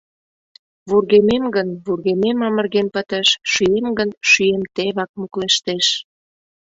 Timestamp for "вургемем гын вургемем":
0.89-2.37